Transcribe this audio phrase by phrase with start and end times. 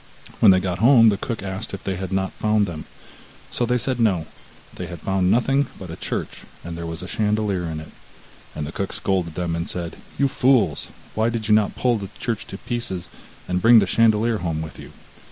[0.39, 2.85] When they got home, the cook asked if they had not found them;
[3.51, 4.25] so they said no,
[4.73, 7.91] they had found nothing but a church, and there was a chandelier in it.
[8.55, 10.87] And the cook scolded them and said: 'You fools!
[11.13, 13.09] why did you not pull the church to pieces,
[13.47, 14.91] and bring the chandelier home with you?